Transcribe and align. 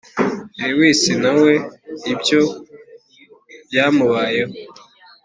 Lois 0.69 1.01
na 1.21 1.31
we 1.41 1.53
ibyo 2.13 2.41
byamubayeho 3.67 4.55